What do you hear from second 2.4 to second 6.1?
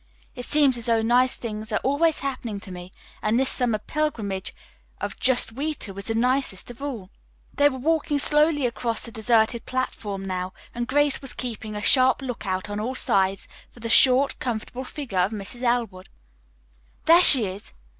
to me, and this summer pilgrimage of just we two is